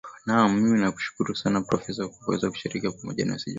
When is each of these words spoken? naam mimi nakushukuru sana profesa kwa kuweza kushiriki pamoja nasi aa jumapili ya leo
naam 0.25 0.51
mimi 0.61 0.77
nakushukuru 0.81 1.35
sana 1.35 1.63
profesa 1.69 2.07
kwa 2.07 2.17
kuweza 2.25 2.49
kushiriki 2.51 2.89
pamoja 2.91 2.97
nasi 3.01 3.01
aa 3.01 3.23
jumapili 3.23 3.31
ya 3.31 3.37
leo 3.37 3.45